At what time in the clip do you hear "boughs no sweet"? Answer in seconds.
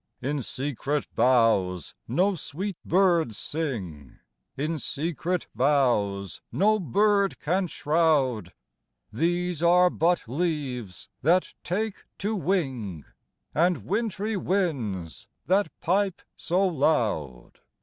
1.13-2.75